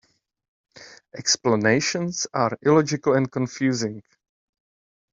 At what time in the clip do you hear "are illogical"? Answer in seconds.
2.33-3.13